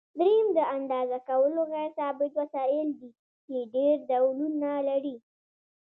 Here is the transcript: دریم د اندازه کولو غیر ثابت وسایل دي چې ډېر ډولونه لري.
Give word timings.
دریم 0.19 0.47
د 0.57 0.59
اندازه 0.77 1.17
کولو 1.29 1.61
غیر 1.71 1.89
ثابت 1.99 2.31
وسایل 2.41 2.87
دي 2.99 3.09
چې 3.45 3.55
ډېر 3.75 3.95
ډولونه 4.11 4.69
لري. 4.89 5.15